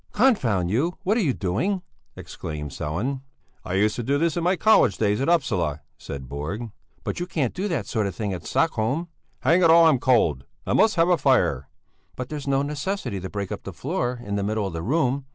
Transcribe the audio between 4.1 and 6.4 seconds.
this in my college days at Upsala," said